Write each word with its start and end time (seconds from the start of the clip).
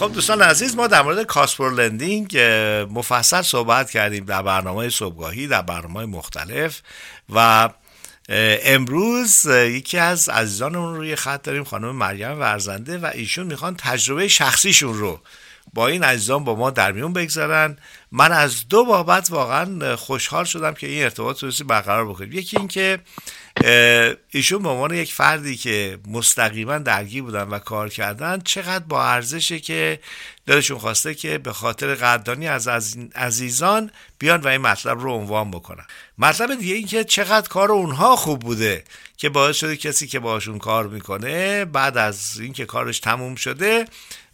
خب 0.00 0.12
دوستان 0.12 0.42
عزیز 0.42 0.76
ما 0.76 0.86
در 0.86 1.02
مورد 1.02 1.22
کاسپر 1.22 1.70
لندینگ 1.70 2.38
مفصل 2.90 3.42
صحبت 3.42 3.90
کردیم 3.90 4.24
در 4.24 4.42
برنامه 4.42 4.88
صبحگاهی 4.88 5.46
در 5.46 5.62
برنامه 5.62 6.06
مختلف 6.06 6.82
و 7.34 7.68
امروز 8.64 9.46
یکی 9.46 9.98
از 9.98 10.28
عزیزانمون 10.28 10.94
روی 10.94 11.16
خط 11.16 11.42
داریم 11.42 11.64
خانم 11.64 11.96
مریم 11.96 12.40
ورزنده 12.40 12.98
و 12.98 13.10
ایشون 13.14 13.46
می‌خوان 13.46 13.76
تجربه 13.76 14.28
شخصیشون 14.28 14.94
رو 14.98 15.20
با 15.74 15.88
این 15.88 16.04
عزیزان 16.04 16.44
با 16.44 16.54
ما 16.54 16.70
در 16.70 16.92
میون 16.92 17.12
بگذارن. 17.12 17.76
من 18.12 18.32
از 18.32 18.68
دو 18.68 18.84
بابت 18.84 19.30
واقعا 19.30 19.96
خوشحال 19.96 20.44
شدم 20.44 20.74
که 20.74 20.86
این 20.86 21.02
ارتباط 21.02 21.44
رو 21.44 21.50
برقرار 21.66 22.08
بکنیم. 22.08 22.32
یکی 22.32 22.56
اینکه 22.56 22.98
ایشون 24.30 24.62
به 24.62 24.68
عنوان 24.68 24.94
یک 24.94 25.12
فردی 25.12 25.56
که 25.56 25.98
مستقیما 26.08 26.78
درگیر 26.78 27.22
بودن 27.22 27.48
و 27.48 27.58
کار 27.58 27.88
کردن 27.88 28.40
چقدر 28.44 28.84
با 28.84 29.04
ارزشه 29.04 29.60
که 29.60 30.00
دلشون 30.46 30.78
خواسته 30.78 31.14
که 31.14 31.38
به 31.38 31.52
خاطر 31.52 31.94
قدردانی 31.94 32.48
از 32.48 32.68
عزیزان 33.14 33.90
بیان 34.18 34.40
و 34.40 34.48
این 34.48 34.60
مطلب 34.60 35.00
رو 35.00 35.12
عنوان 35.12 35.50
بکنن. 35.50 35.84
مطلب 36.22 36.54
دیگه 36.54 36.74
این 36.74 36.86
که 36.86 37.04
چقدر 37.04 37.48
کار 37.48 37.72
اونها 37.72 38.16
خوب 38.16 38.40
بوده 38.40 38.84
که 39.16 39.28
باعث 39.28 39.56
شده 39.56 39.76
کسی 39.76 40.06
که 40.06 40.18
باشون 40.18 40.58
کار 40.58 40.86
می‌کنه 40.86 41.64
بعد 41.64 41.98
از 41.98 42.40
اینکه 42.40 42.66
کارش 42.66 43.00
تموم 43.00 43.34
شده 43.34 43.84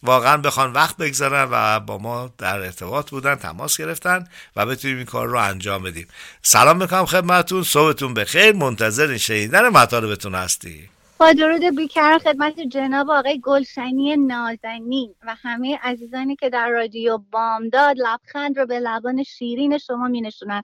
واقعا 0.02 0.36
بخوان 0.36 0.72
وقت 0.72 0.96
بگذارن 0.96 1.48
و 1.50 1.80
با 1.80 1.98
ما 1.98 2.30
در 2.38 2.58
ارتباط 2.58 3.10
بودن 3.10 3.34
تماس 3.34 3.76
گرفتن 3.76 4.24
و 4.56 4.66
بتونیم 4.66 4.96
این 4.96 5.06
کار 5.06 5.26
رو 5.26 5.38
انجام 5.38 5.82
بدیم. 5.82 6.08
سلام 6.42 6.76
می‌کنم 6.76 7.06
خدمتتون. 7.06 7.62
صبحتون 7.62 8.14
بخیر. 8.14 8.52
منتظر 8.52 9.16
شنیدن 9.16 9.68
مطالبتون 9.68 10.34
هستی 10.34 10.88
با 11.18 11.32
درود 11.32 11.76
بیکر 11.76 12.18
خدمت 12.18 12.60
جناب 12.60 13.10
آقای 13.10 13.40
گلشنی 13.40 14.16
نازنین 14.16 15.14
و 15.26 15.36
همه 15.42 15.78
عزیزانی 15.82 16.36
که 16.36 16.50
در 16.50 16.68
رادیو 16.68 17.18
بامداد 17.18 17.96
لبخند 17.98 18.58
رو 18.58 18.66
به 18.66 18.80
لبان 18.80 19.22
شیرین 19.22 19.78
شما 19.78 20.08
می 20.08 20.20
نشونن 20.20 20.62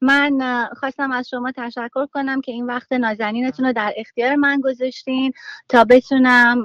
من 0.00 0.68
خواستم 0.76 1.12
از 1.12 1.28
شما 1.28 1.52
تشکر 1.56 2.06
کنم 2.06 2.40
که 2.40 2.52
این 2.52 2.66
وقت 2.66 2.92
نازنینتون 2.92 3.66
رو 3.66 3.72
در 3.72 3.92
اختیار 3.96 4.36
من 4.36 4.60
گذاشتین 4.60 5.32
تا 5.68 5.84
بتونم 5.84 6.62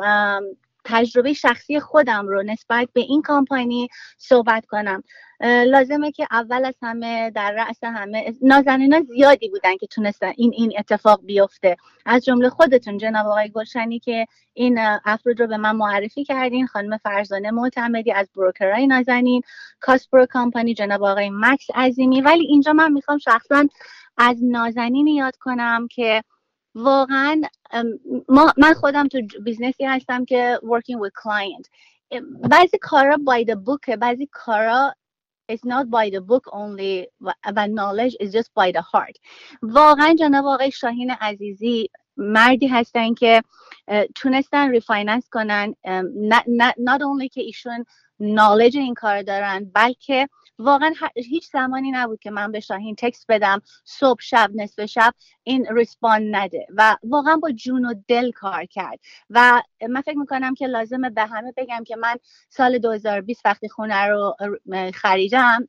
تجربه 0.90 1.34
شخصی 1.34 1.80
خودم 1.80 2.28
رو 2.28 2.44
نسبت 2.44 2.90
به 2.94 3.02
این 3.02 3.22
کامپانی 3.22 3.88
صحبت 4.18 4.66
کنم. 4.66 5.04
لازمه 5.42 6.12
که 6.12 6.28
اول 6.32 6.66
از 6.66 6.76
همه 6.82 7.32
در 7.32 7.52
رأس 7.52 7.84
همه 7.84 8.34
نازنینا 8.42 9.02
زیادی 9.02 9.50
بودن 9.50 9.78
که 9.78 9.88
تونستن 9.88 10.32
این 10.38 10.54
این 10.56 10.74
اتفاق 10.80 11.26
بیفته. 11.26 11.78
از 12.06 12.26
جمله 12.26 12.50
خودتون 12.50 12.98
جناب 12.98 13.28
آقای 13.28 13.50
گلشنی 13.50 14.00
که 14.00 14.26
این 14.54 14.80
افراد 15.06 15.40
رو 15.40 15.48
به 15.48 15.58
من 15.58 15.76
معرفی 15.76 16.24
کردین 16.24 16.68
خانم 16.68 16.98
فرزانه 16.98 17.52
معتمدی 17.52 18.12
از 18.12 18.30
broker 18.36 18.80
ای 18.80 18.88
نازنین 18.88 19.42
Cost 19.80 20.06
Pro 20.06 20.26
company 20.26 20.74
جناب 20.74 21.04
آقای 21.04 21.30
مکس 21.34 21.68
عظیمی 21.76 22.22
ولی 22.22 22.46
اینجا 22.46 22.74
من 22.74 22.92
می‌خوام 22.92 23.18
شخصا 23.18 23.68
از 24.18 24.38
نازنین 24.44 25.08
یاد 25.08 25.36
کنم 25.36 25.88
که 25.88 26.24
واقعا 26.80 27.42
ما 28.30 28.54
من 28.58 28.74
خودم 28.74 29.08
تو 29.08 29.22
business 29.44 29.81
ی 29.81 29.86
هستم 29.86 30.26
که 30.26 30.60
working 30.64 30.98
with 31.00 31.12
client. 31.24 31.70
بعضی 32.50 32.78
کارا 32.82 33.16
by 33.16 33.44
the 33.44 33.56
book 33.56 33.96
بعضی 33.98 34.30
کارا 34.32 34.94
it's 35.52 35.66
not 35.66 35.86
by 35.90 36.10
the 36.10 36.22
book 36.22 36.46
only 36.54 37.08
و 37.22 37.68
knowledge 37.68 38.16
is 38.20 38.32
just 38.32 38.50
by 38.56 38.72
the 38.72 38.82
heart. 38.82 39.18
واقعا 39.62 40.14
جناب 40.14 40.46
آقای 40.46 40.72
شاهین 40.72 41.12
عزیزی 41.12 41.90
مردی 42.18 42.68
هستن 42.68 43.14
که 43.14 43.42
تونستن 44.16 44.70
refinance 44.70 45.30
کنن. 45.32 45.76
not 46.80 47.02
only 47.02 47.30
که 47.32 47.42
ایشون 47.42 47.86
knowledge 48.20 48.78
این 48.78 48.94
کار 48.94 49.22
دارن 49.22 49.72
بلکه 49.74 50.30
واقعا 50.60 50.94
هیچ 51.16 51.52
زمانی 51.52 51.92
نبود 51.92 52.20
که 52.20 52.32
من 52.32 52.52
به 52.52 52.60
شاهین 52.60 52.96
text 52.96 53.26
بدم 53.30 53.62
صبح 53.86 54.22
شب 54.22 54.52
نصف 54.56 54.86
شب 54.86 55.14
این 55.44 55.66
respond 55.66 56.36
نده 56.36 56.68
و 56.76 56.98
واقعا 57.04 57.38
با 57.38 57.52
جون 57.52 57.86
و 57.86 57.94
دل 58.08 58.32
کار 58.32 58.66
کرد. 58.66 59.00
و 59.30 59.62
من 59.90 60.02
فکر 60.02 60.18
می‌کنم 60.18 60.54
که 60.54 60.68
لازمه 60.68 61.10
به 61.10 61.26
همه 61.26 61.54
بگم 61.58 61.84
که 61.84 61.96
من 61.96 62.16
سال 62.50 62.78
2020 62.78 63.46
وقتی 63.46 63.70
خونه 63.70 64.06
رو 64.06 64.36
خریدم 64.94 65.68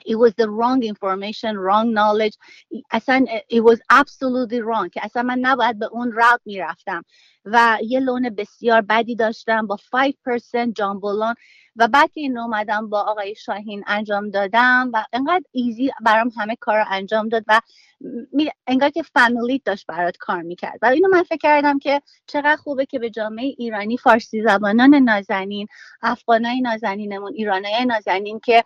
it 0.00 0.16
was 0.16 0.32
the 0.38 0.48
wrong 0.48 0.82
information 0.82 1.56
wrong 1.56 1.92
knowledge. 1.92 2.36
اصلا 2.90 3.24
it 3.48 3.60
was 3.60 3.78
absolutely 3.92 4.60
wrong 4.60 4.90
که 4.92 5.00
اصلا 5.02 5.22
من 5.22 5.38
نباید 5.38 5.78
به 5.78 5.86
اون 5.86 6.12
راوت 6.12 6.40
می‌رفتم. 6.44 7.04
و 7.44 7.78
یه 7.82 8.00
لون 8.00 8.30
بسیار 8.30 8.80
بدی 8.80 9.16
داشتم 9.16 9.66
با 9.66 9.76
5% 9.76 10.72
جامبولون 10.76 11.34
و 11.76 11.88
بعد 11.88 12.12
که 12.12 12.20
این 12.20 12.38
اومدم 12.38 12.88
با 12.88 13.00
آقای 13.00 13.34
شاهین 13.34 13.84
انجام 13.86 14.30
دادم 14.30 14.90
و 14.92 15.04
انقدر 15.12 15.44
ایزی 15.52 15.90
برام 16.00 16.30
همه 16.36 16.56
کار 16.56 16.78
رو 16.78 16.84
انجام 16.90 17.28
داد 17.28 17.44
و 17.48 17.60
انگار 18.66 18.90
که 18.90 19.02
فامیلی 19.02 19.62
داشت 19.64 19.86
برات 19.86 20.16
کار 20.16 20.42
می‌کرد. 20.42 20.78
و 20.82 20.86
اینو 20.86 21.08
من 21.08 21.22
فکر 21.22 21.38
کردم 21.38 21.78
که 21.78 22.02
چقدر 22.26 22.56
خوبه 22.56 22.86
که 22.86 22.98
به 22.98 23.10
جامعه 23.10 23.54
ایرانی 23.58 23.96
فارسی 23.96 24.42
زبانان 24.42 24.94
نازنین 24.94 25.66
افغانای 26.02 26.60
نازنینمون 26.60 27.32
ایرانای 27.34 27.84
نازنین 27.86 28.40
که 28.40 28.64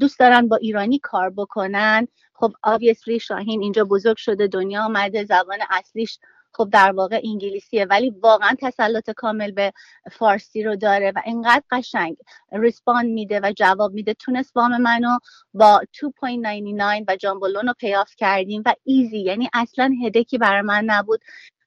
دوست 0.00 0.18
دارن 0.18 0.48
با 0.48 0.56
ایرانی 0.56 0.98
کار 0.98 1.30
بکنن. 1.30 2.08
خب 2.34 2.52
obviously 2.62 3.20
شاهین 3.20 3.62
اینجا 3.62 3.84
بزرگ 3.84 4.16
شده 4.16 4.46
دنیا 4.46 4.84
آمده 4.84 5.24
زبان 5.24 5.58
اصلیش 5.70 6.18
خب 6.52 6.68
در 6.72 6.92
واقع 6.92 7.20
انگلیسیه 7.24 7.84
ولی 7.84 8.10
واقعا 8.10 8.50
تسلط 8.60 9.10
کامل 9.10 9.50
به 9.50 9.72
فارسی 10.12 10.62
رو 10.62 10.76
داره 10.76 11.12
و 11.16 11.22
اینقدر 11.26 11.62
قشنگ 11.70 12.16
respond 12.52 13.10
میده 13.10 13.40
و 13.40 13.52
جواب 13.56 13.92
میده. 13.92 14.14
تونست 14.14 14.56
وام 14.56 14.76
منو 14.76 15.18
با 15.54 15.80
2.99 15.94 17.04
و 17.08 17.16
jumbo 17.16 17.44
loan 17.44 17.66
رو 17.66 17.74
pay 17.78 17.96
off 17.96 18.14
کردیم 18.16 18.62
و 18.66 18.74
easy 18.84 19.18
یعنی 19.18 19.48
اصلا 19.52 19.94
headache 20.04 20.34
ی 20.34 20.38
برای 20.38 20.62
من 20.62 20.84
نبود. 20.84 21.20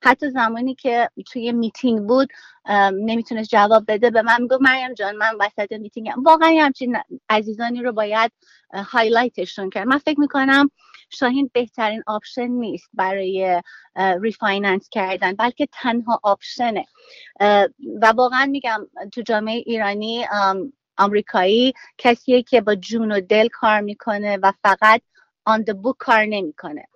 حتی 0.03 0.29
زمانی 0.29 0.75
که 0.75 1.09
توی 1.31 1.51
میتینگ 1.51 2.07
بود 2.07 2.29
نمی‌تونست 2.93 3.49
جواب 3.49 3.83
بده 3.87 4.09
به 4.09 4.21
من. 4.21 4.41
می‌گفت 4.41 4.61
مریم 4.61 4.93
جان 4.93 5.15
من 5.15 5.31
وسط 5.39 5.71
میتینگم 5.71 6.23
واقعا 6.23 6.49
همچین 6.61 6.97
عزیزانی 7.29 7.81
رو 7.81 7.91
باید 7.93 8.31
highlight 8.73 9.40
شون 9.40 9.69
کرد. 9.69 9.87
من 9.87 9.97
فکر 9.97 10.19
می‌کنم 10.19 10.71
شاهین 11.11 11.49
بهترین 11.53 12.03
option 12.07 12.47
نیست 12.47 12.89
برای 12.93 13.61
refinance 14.21 14.89
کردن 14.89 15.33
بلکه 15.33 15.67
تنها 15.71 16.19
option 16.23 16.70
ه. 16.70 16.85
و 18.01 18.13
واقعا 18.15 18.45
میگم 18.45 18.87
تو 19.13 19.21
جامعه 19.21 19.63
ایرانی 19.65 20.25
آمریکایی 20.97 21.73
کسیه 21.97 22.43
که 22.43 22.61
با 22.61 22.75
جون 22.75 23.11
و 23.11 23.21
دل 23.21 23.47
کار 23.47 23.81
می‌کنه 23.81 24.37
و 24.37 24.51
فقط 24.63 25.01
آن 25.45 25.63
the 25.63 25.73
book 25.73 25.95
کار 25.99 26.25
نمی‌کنه. 26.25 26.87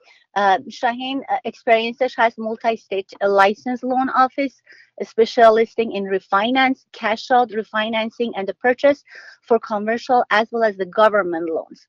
شاهین 0.70 1.24
اکسپریانسش 1.44 2.14
هست 2.18 2.36
multi 2.40 2.76
state 2.76 3.12
license 3.22 3.82
loan 3.82 4.08
office 4.24 4.62
specializing 5.02 5.92
in 5.92 6.04
refinance, 6.04 6.84
cash 6.92 7.30
out, 7.30 7.48
refinancing 7.50 8.30
and 8.36 8.46
the 8.46 8.54
purchase 8.54 9.02
for 9.42 9.58
commercial 9.58 10.24
as 10.30 10.46
well 10.52 10.62
as 10.62 10.76
the 10.76 10.86
government 10.86 11.48
loans. 11.48 11.86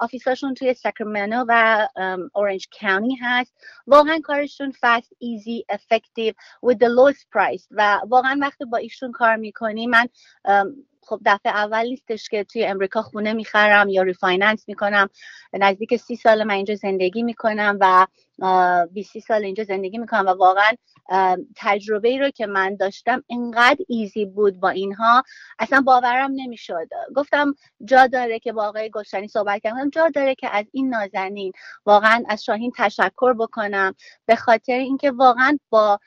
آفیساشون 0.00 0.54
توی 0.54 0.74
ساکرامنتو 0.74 1.44
و 1.48 1.88
اورنج 2.34 2.68
کاونتی 2.80 3.16
هست 3.22 3.52
واقعا 3.86 4.20
کارشون 4.24 4.72
fast, 4.72 5.08
easy, 5.20 5.64
effective 5.72 6.34
with 6.66 6.78
the 6.78 6.88
lowest 6.88 7.26
price 7.30 7.66
و 7.70 8.00
واقعا 8.08 8.38
وقتی 8.40 8.64
با 8.64 8.78
ایشون 8.78 9.12
کار 9.12 9.36
میکنی 9.36 9.86
من 9.86 10.08
خب 11.07 11.19
دفعه 11.25 11.51
اول 11.51 11.85
نیستش 11.85 12.29
که 12.29 12.43
توی 12.43 12.65
امریکا 12.65 13.01
خونه 13.01 13.33
می‌خرم 13.33 13.89
یا 13.89 14.01
refinance 14.01 14.67
می‌کنم. 14.67 15.09
نزدیک 15.53 15.95
سی 15.95 16.15
سال 16.15 16.43
من 16.43 16.53
اینجا 16.53 16.75
زندگی 16.75 17.23
می‌کنم 17.23 17.77
و 17.81 18.07
20 18.91 19.19
سال 19.19 19.43
اینجا 19.43 19.63
زندگی 19.63 19.97
می‌کنم 19.97 20.25
و 20.25 20.29
واقعا 20.29 20.71
تجربه 21.55 22.09
ای 22.09 22.19
رو 22.19 22.29
که 22.29 22.45
من 22.45 22.75
داشتم 22.75 23.23
اینقدر 23.27 23.85
easy 23.87 24.25
بود 24.25 24.59
با 24.59 24.69
اینها. 24.69 25.23
اصلا 25.59 25.81
باورم 25.81 26.31
نمی‌شد. 26.35 26.87
گفتم 27.15 27.55
جا 27.85 28.07
داره 28.07 28.39
که 28.39 28.53
با 28.53 28.67
آقای 28.67 28.89
گلشنی 28.89 29.27
صحبت 29.27 29.61
کردم. 29.63 29.89
جا 29.89 30.09
داره 30.15 30.35
که 30.35 30.49
از 30.51 30.65
این 30.71 30.89
نازنین 30.89 31.51
واقعا 31.85 32.23
از 32.29 32.43
شاهین 32.43 32.71
تشکر 32.77 33.33
بکنم. 33.33 33.95
به 34.25 34.35
خاطر 34.35 34.73
اینکه 34.73 35.11
واقعا 35.11 35.57
با 35.69 35.99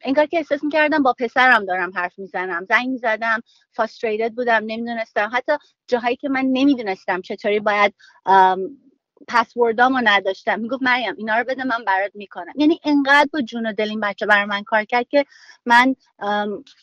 انگار 0.00 0.26
که 0.26 0.36
احساس 0.36 0.64
می‌کردم 0.64 1.02
با 1.02 1.14
پسرم 1.18 1.64
دارم 1.64 1.90
حرف 1.94 2.18
می‌زنم 2.18 2.66
زنگ 2.68 2.88
می‌زدم 2.88 3.40
فاستریتد 3.72 4.32
بودم 4.32 4.62
نمی‌دونستم. 4.66 5.30
حتی 5.32 5.52
جاهایی 5.88 6.16
که 6.16 6.28
من 6.28 6.44
نمی‌دونستم 6.52 7.20
چطوری 7.20 7.60
باید 7.60 7.94
پسوردامو 9.28 10.00
نداشتم. 10.04 10.60
می‌گفت 10.60 10.82
مریم 10.82 11.14
اینا 11.18 11.38
رو 11.38 11.44
بده 11.44 11.64
من 11.64 11.84
برات 11.86 12.10
می‌کنم. 12.14 12.52
یعنی 12.56 12.80
انقدر 12.84 13.28
با 13.32 13.40
جون 13.40 13.66
و 13.66 13.72
دل 13.72 13.88
این 13.88 14.00
بچه 14.00 14.26
برای 14.26 14.44
من 14.44 14.62
کار 14.62 14.84
کرد 14.84 15.08
که 15.08 15.24
من 15.66 15.94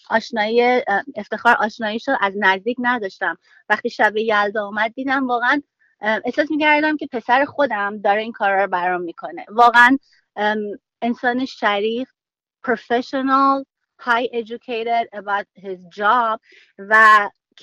آشنایی 0.09 0.81
افتخار 1.15 1.56
آشناییشو 1.59 2.12
از 2.21 2.33
نزدیک 2.35 2.77
نداشتم. 2.80 3.38
وقتی 3.69 3.89
شب 3.89 4.18
یلدا 4.18 4.65
اومد 4.65 4.94
دیدم 4.94 5.27
واقعا 5.27 5.62
احساس 6.01 6.51
می‌کردم 6.51 6.97
که 6.97 7.07
پسر 7.12 7.45
خودم 7.45 7.97
داره 8.01 8.21
این 8.21 8.31
کار 8.31 8.62
رو 8.62 8.68
برام 8.68 9.01
می‌کنه. 9.01 9.45
واقعا 9.50 9.97
انسان 11.01 11.45
شریف 11.45 12.09
professional 12.68 13.54
high 14.08 14.28
educated 14.42 15.06
about 15.19 15.48
his 15.66 15.80
job 16.00 16.40
و 16.78 16.94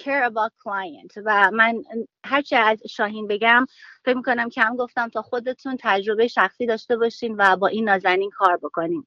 care 0.03 0.25
about 0.31 0.53
client. 0.65 1.13
و 1.25 1.51
من 1.51 1.83
هرچه 2.25 2.57
از 2.57 2.83
شاهین 2.91 3.27
بگم 3.27 3.67
فکر 4.05 4.17
می‌کنم 4.17 4.49
کم 4.49 4.77
گفتم 4.77 5.09
تا 5.09 5.23
خودتون 5.23 5.77
تجربه 5.81 6.29
شخصی 6.29 6.67
داشته 6.67 6.97
باشین 6.97 7.37
و 7.39 7.57
با 7.57 7.67
این 7.67 7.89
نازنین 7.89 8.31
کار 8.31 8.57
بکنین. 8.57 9.07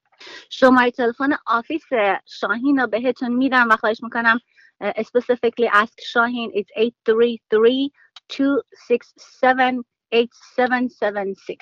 شماره 0.50 0.92
تلفن 0.92 1.30
آفیس 1.46 1.84
شاهین 2.26 2.80
رو 2.80 2.88
بهتون 2.88 3.32
میدم 3.36 3.68
و 3.70 3.76
خواهش 3.76 4.04
می‌کنم 4.04 4.40
specifically 4.84 5.70
ask 5.74 6.02
شاهین. 6.06 6.52
It's 6.52 6.72
833 6.78 7.90
267 8.30 9.97
8776 10.14 11.58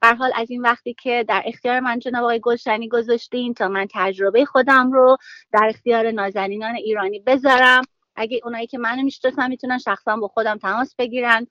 بر 0.00 0.14
حال 0.14 0.32
از 0.34 0.50
این 0.50 0.62
وقتی 0.62 0.94
که 1.02 1.24
در 1.28 1.42
اختیار 1.46 1.80
من 1.80 1.98
جناب 1.98 2.22
آقای 2.22 2.40
گلشنی 2.40 2.88
گذاشتین 2.88 3.54
تا 3.54 3.68
من 3.68 3.86
تجربه 3.94 4.44
خودم 4.44 4.92
رو 4.92 5.16
در 5.52 5.66
اختیار 5.68 6.10
نازنینان 6.10 6.74
ایرانی 6.74 7.20
بذارم. 7.20 7.82
اگه 8.16 8.40
اونایی 8.44 8.66
که 8.66 8.78
منو 8.78 9.02
می‌شناسن 9.02 9.48
می‌تونن 9.48 9.78
شخصا 9.78 10.16
با 10.16 10.28
خودم 10.28 10.58
تماس 10.58 10.94
بگیرن 10.98 11.46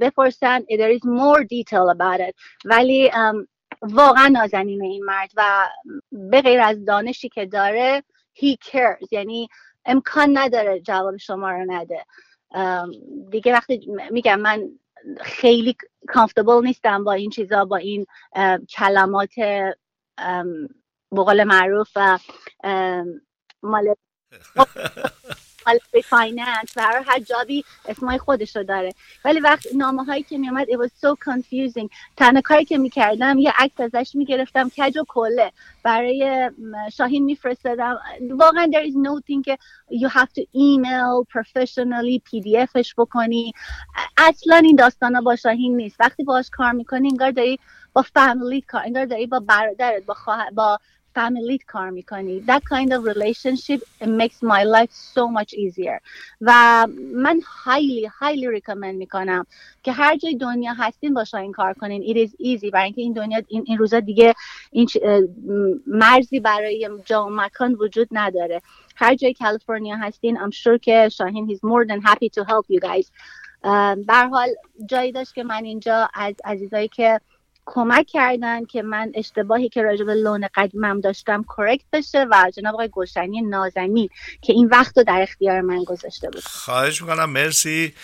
بپرسن 0.00 0.60
there 0.60 0.98
is 0.98 1.04
more 1.04 1.42
detail 1.42 1.96
about 1.96 2.28
it. 2.28 2.34
ولی 2.64 3.10
واقعا 3.82 4.28
نازنین 4.28 4.82
این 4.82 5.04
مرد 5.04 5.30
و 5.36 5.68
به 6.12 6.42
غیر 6.42 6.60
از 6.60 6.84
دانشی 6.84 7.28
که 7.28 7.46
داره 7.46 8.02
he 8.36 8.56
cares. 8.70 9.08
یعنی 9.10 9.48
امکان 9.84 10.38
نداره 10.38 10.80
جواب 10.80 11.16
شما 11.16 11.50
رو 11.50 11.64
نده. 11.68 12.04
دیگه 13.30 13.52
وقتی 13.52 13.88
میگم 14.10 14.40
من 14.40 14.68
خیلی 15.20 15.76
comfortable 16.08 16.64
نیستم 16.64 17.04
با 17.04 17.12
این 17.12 17.30
چیزا 17.30 17.64
با 17.64 17.76
این 17.76 18.06
کلمات 18.76 19.34
بقول 21.12 21.44
معروف 21.44 21.96
مال 23.62 23.94
به 25.92 26.00
finance 26.00 26.72
و 26.76 27.02
هر 27.06 27.18
job 27.18 27.53
ی 27.53 27.64
اسمای 27.88 28.18
خودش 28.18 28.56
رو 28.56 28.62
داره. 28.62 28.92
ولی 29.24 29.40
وقت 29.40 29.66
نامه 29.74 30.04
هایی 30.04 30.22
که 30.22 30.38
میومد 30.38 30.66
it 30.66 30.76
was 30.76 30.90
so 30.90 31.14
confusing. 31.30 31.88
تنها 32.16 32.40
کاری 32.40 32.64
که 32.64 32.78
می‌کردم 32.78 33.38
یه 33.38 33.52
عکس 33.58 33.80
ازش 33.80 34.10
می‌گرفتم 34.14 34.68
کج 34.68 34.98
و 34.98 35.04
کله. 35.08 35.52
برای 35.82 36.50
شاهین 36.92 37.24
میفرستادم. 37.24 37.98
واقعا 38.30 38.70
there 38.72 38.86
is 38.86 38.94
no 38.94 39.20
thing 39.20 39.42
که 39.44 39.58
you 39.92 40.08
have 40.08 40.28
to 40.28 40.42
email 40.42 41.24
professionally 41.38 42.20
pdfش 42.28 42.94
بکنی. 42.98 43.52
اصلا 44.18 44.56
این 44.56 44.76
داستان 44.76 45.20
با 45.20 45.36
شاهین 45.36 45.76
نیست. 45.76 45.96
وقتی 46.00 46.24
باش 46.24 46.50
کار 46.50 46.72
می‌کنی 46.72 47.08
انگار 47.08 47.30
داری 47.30 47.58
با 47.92 48.02
فامیلی 48.02 48.60
کار 48.60 48.82
انگار 48.84 49.04
داری 49.04 49.26
با 49.26 49.40
برادرت 49.40 50.02
با 50.06 50.16
با 50.54 50.78
فامیلیت 51.18 51.64
کار 51.64 51.90
می‌کنی 51.90 52.44
that 52.46 52.62
kind 52.62 52.92
of 52.92 53.04
relationship 53.04 53.80
it 54.00 54.08
makes 54.08 54.42
my 54.42 54.62
life 54.76 54.92
so 55.16 55.22
much 55.38 55.52
easier. 55.54 56.00
و 56.40 56.86
من 57.14 57.40
highly 57.40 58.08
highly 58.20 58.60
recommend 58.60 58.94
می‌کنم 58.94 59.46
که 59.82 59.92
هر 59.92 60.16
جای 60.16 60.34
دنیا 60.34 60.72
هستین 60.72 61.14
با 61.14 61.24
این 61.34 61.52
کار 61.52 61.72
کنین 61.74 62.02
it 62.02 62.28
is 62.28 62.32
easy 62.32 62.70
برای 62.70 62.84
اینکه 62.84 63.02
این 63.02 63.12
دنیا 63.12 63.42
این, 63.48 63.64
این 63.66 63.78
روزا 63.78 64.00
دیگه 64.00 64.34
این 64.72 64.88
مرزی 65.86 66.40
برای 66.40 66.90
جا 67.04 67.26
و 67.26 67.30
مکان 67.30 67.74
وجود 67.74 68.08
نداره 68.12 68.62
هر 68.96 69.14
جای 69.14 69.34
کالیفرنیا 69.34 69.96
هستین 69.96 70.38
I'm 70.38 70.52
sure 70.52 70.78
که 70.82 71.08
شاهین 71.08 71.48
he's 71.48 71.60
more 71.60 71.86
than 71.88 72.00
happy 72.00 72.28
to 72.28 72.44
help 72.44 72.66
you 72.70 72.80
guys. 72.88 73.10
به 74.06 74.14
حال 74.30 74.48
جایی 74.86 75.12
داشت 75.12 75.34
که 75.34 75.42
من 75.42 75.64
اینجا 75.64 76.08
از 76.14 76.34
عزیزایی 76.44 76.88
که 76.88 77.20
کمک 77.74 78.06
کردن 78.06 78.64
که 78.64 78.82
من 78.82 79.12
اشتباهی 79.14 79.68
که 79.68 79.82
راجع 79.82 80.04
به 80.04 80.14
لون 80.14 80.48
قدیمم 80.54 81.00
داشتم 81.00 81.44
کرکت 81.56 81.84
بشه 81.92 82.26
و 82.30 82.50
جناب 82.56 82.74
آقای 82.74 82.88
گلشنی 82.92 83.42
نازنین 83.42 84.08
که 84.42 84.52
این 84.52 84.68
وقت 84.68 84.98
رو 84.98 85.04
در 85.04 85.22
اختیار 85.22 85.60
من 85.60 85.84
گذاشته 85.84 86.30
بود. 86.30 86.42
خواهش 86.44 87.02
می‌کنم 87.02 87.30
مرسی. 87.30 87.94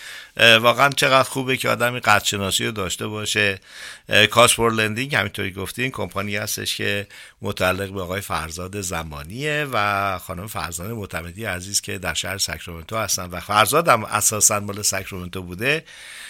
واقعا 0.61 0.89
چقدر 0.89 1.29
خوبه 1.29 1.57
که 1.57 1.69
آدمی 1.69 1.99
قدرشناسی 1.99 2.65
رو 2.65 2.71
داشته 2.71 3.07
باشه. 3.07 3.59
Cost 4.31 4.54
Pro 4.54 4.71
Lending 4.71 5.15
همینطوری 5.15 5.51
گفتین 5.51 5.91
کمپانی 5.91 6.35
هستش 6.35 6.77
که 6.77 7.07
متعلق 7.41 7.89
به 7.89 8.01
آقای 8.01 8.21
فرزاد 8.21 8.81
زمانیه 8.81 9.67
و 9.73 10.17
خانم 10.17 10.47
فرزانه 10.47 10.91
معتمدی 10.91 11.45
عزیز 11.45 11.81
که 11.81 11.97
در 11.97 12.13
شهر 12.13 12.37
ساکرامنتو 12.37 12.97
هستن 12.97 13.25
و 13.25 13.39
فرزاد 13.39 13.87
هم 13.87 14.03
اساسا 14.03 14.59
مال 14.59 14.81
ساکرامنتو 14.81 15.41
بوده. 15.41 15.83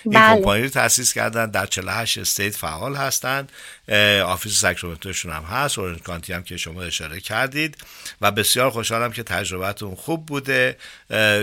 این 0.04 0.14
بله. 0.14 0.36
کمپانی 0.36 0.64
رو 0.64 0.70
تاسیس 0.70 1.14
کردن 1.14 1.52
در 1.52 1.66
48 1.66 2.18
state 2.18 2.56
فعال 2.56 2.96
هستند 3.26 3.52
office 4.22 4.60
ساکرامنتوشون 4.60 5.32
هم 5.32 5.44
هست. 5.44 5.80
اورنج 5.80 6.02
کانتی 6.02 6.34
هم 6.34 6.44
که 6.44 6.58
شما 6.58 6.82
اشاره 6.82 7.20
کردید. 7.20 7.78
و 8.22 8.32
بسیار 8.32 8.70
خوشحالم 8.70 9.12
که 9.12 9.24
تجربتون 9.24 9.96
خوب 9.96 10.26
بوده. 10.26 10.78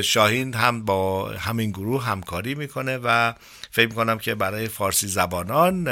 شاهین 0.05 0.55
هم 0.55 0.85
با 0.85 1.29
همین 1.29 1.71
گروه 1.71 2.05
همکاری 2.05 2.55
می‌کنه 2.55 2.99
و 3.05 3.33
فکر 3.71 3.89
می‌کنم 3.89 4.19
که 4.19 4.35
برای 4.35 4.69
فارسی 4.69 5.09
زبانان 5.09 5.89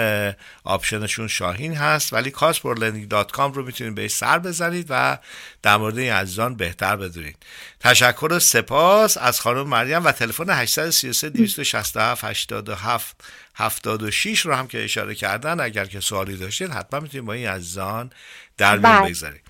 option 0.64 1.03
شون 1.03 1.28
شاهین 1.28 1.74
هست. 1.74 2.12
ولی 2.12 2.30
CostProLending.com 2.30 3.54
رو 3.54 3.66
می‌تونید 3.66 3.94
بهش 3.94 4.10
سر 4.10 4.38
بزنید 4.38 4.86
و 4.88 5.18
در 5.62 5.76
مورد 5.76 5.98
این 5.98 6.12
عزیزان 6.12 6.54
بهتر 6.54 6.96
بدونید. 6.96 7.36
تشکر 7.80 8.28
و 8.30 8.38
سپاس 8.38 9.16
از 9.16 9.40
خانم 9.40 9.68
مریم 9.68 10.04
و 10.04 10.12
تلفن 10.12 10.50
833 10.50 11.30
267 11.30 12.24
87 12.24 13.16
76 13.60 14.40
رو 14.46 14.54
هم 14.54 14.66
که 14.66 14.84
اشاره 14.84 15.14
کردن 15.14 15.60
اگر 15.60 15.84
که 15.84 16.00
سوالی 16.00 16.36
داشتید 16.36 16.70
حتما 16.70 17.00
می‌تونید 17.00 17.26
با 17.26 17.32
این 17.32 17.48
عزیزان 17.48 18.10
در 18.56 18.78
میون 18.78 18.82
بله. 18.82 19.08
بگذارید. 19.08 19.42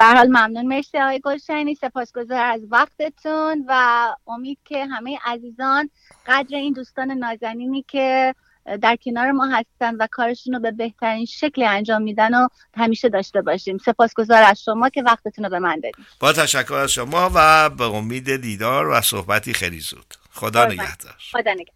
حال 0.00 0.26
ممنون. 0.26 0.66
مرسی 0.66 0.98
آقای 0.98 1.20
گلشنی. 1.24 1.74
سپاسگزار 1.74 2.44
از 2.44 2.60
وقتتون 2.70 3.64
و 3.68 4.06
امید 4.26 4.58
که 4.64 4.86
همه 4.86 5.18
عزیزان 5.24 5.90
قدر 6.26 6.56
این 6.56 6.72
دوستان 6.72 7.10
نازنینی 7.10 7.84
که 7.88 8.34
در 8.82 8.96
کنار 8.96 9.30
ما 9.30 9.46
هستن 9.46 9.94
و 9.94 10.06
کارشون 10.10 10.54
رو 10.54 10.60
به 10.60 10.70
بهترین 10.70 11.24
شکل 11.24 11.62
انجام 11.62 12.02
میدن 12.02 12.34
و 12.34 12.48
همیشه 12.76 13.08
داشته 13.08 13.42
باشیم. 13.42 13.78
سپاسگزار 13.78 14.42
از 14.42 14.62
شما 14.62 14.88
که 14.88 15.02
وقتتون 15.02 15.44
رو 15.44 15.50
به 15.50 15.58
من 15.58 15.74
دادید. 15.74 16.06
با 16.20 16.32
تشکر 16.32 16.74
از 16.74 16.92
شما 16.92 17.30
و 17.34 17.70
به 17.70 17.84
امید 17.84 18.36
دیدار 18.36 18.88
و 18.88 19.00
صحبتی 19.00 19.52
خیلی 19.52 19.80
زود. 19.80 20.14
خدا 20.30 20.64
نگهدار. 20.64 21.14
خدا 21.32 21.52
نگهدار. 21.52 21.75